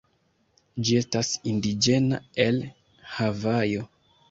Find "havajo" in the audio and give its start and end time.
3.19-3.89